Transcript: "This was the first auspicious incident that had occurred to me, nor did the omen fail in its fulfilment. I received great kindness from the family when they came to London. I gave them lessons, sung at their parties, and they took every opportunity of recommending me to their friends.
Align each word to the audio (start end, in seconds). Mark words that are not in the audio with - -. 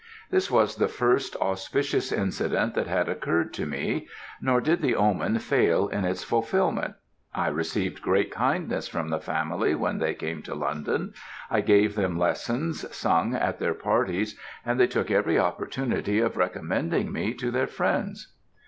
"This 0.31 0.49
was 0.49 0.77
the 0.77 0.87
first 0.87 1.35
auspicious 1.35 2.11
incident 2.11 2.73
that 2.73 2.87
had 2.87 3.07
occurred 3.07 3.53
to 3.53 3.67
me, 3.67 4.07
nor 4.41 4.59
did 4.59 4.81
the 4.81 4.95
omen 4.95 5.37
fail 5.37 5.87
in 5.89 6.05
its 6.05 6.23
fulfilment. 6.23 6.95
I 7.35 7.49
received 7.49 8.01
great 8.01 8.31
kindness 8.31 8.87
from 8.87 9.09
the 9.09 9.19
family 9.19 9.75
when 9.75 9.99
they 9.99 10.15
came 10.15 10.41
to 10.41 10.55
London. 10.55 11.13
I 11.51 11.61
gave 11.61 11.93
them 11.93 12.17
lessons, 12.17 12.83
sung 12.91 13.35
at 13.35 13.59
their 13.59 13.75
parties, 13.75 14.35
and 14.65 14.79
they 14.79 14.87
took 14.87 15.11
every 15.11 15.37
opportunity 15.37 16.19
of 16.19 16.35
recommending 16.35 17.11
me 17.11 17.35
to 17.35 17.51
their 17.51 17.67
friends. 17.67 18.33